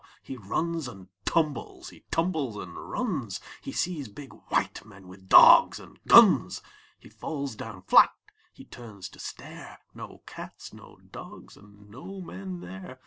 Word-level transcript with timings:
He 0.23 0.35
runs 0.35 0.87
and 0.87 1.09
tumbles, 1.25 1.89
he 1.89 2.05
tumbles 2.09 2.57
and 2.57 2.75
runs. 2.89 3.39
He 3.61 3.71
sees 3.71 4.07
big 4.07 4.33
white 4.49 4.83
men 4.83 5.07
with 5.07 5.29
dogs 5.29 5.79
and 5.79 5.99
guns. 6.07 6.63
He 6.99 7.07
falls 7.07 7.55
down 7.55 7.83
flat. 7.83 8.09
H)e 8.55 8.65
turns 8.65 9.09
to 9.09 9.19
stare— 9.19 9.77
No 9.93 10.23
cats, 10.25 10.73
no 10.73 10.97
dogs, 11.11 11.55
and 11.55 11.91
no 11.91 12.19
men 12.19 12.61
there. 12.61 12.97